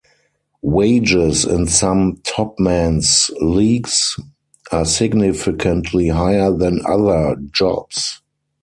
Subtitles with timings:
[0.63, 4.19] Wages in some top men's leagues
[4.71, 8.19] are significantly higher than other jobs.